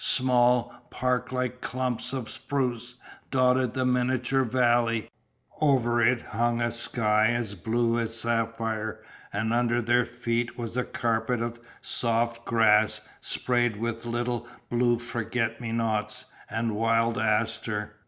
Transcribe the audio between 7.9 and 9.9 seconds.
as sapphire and under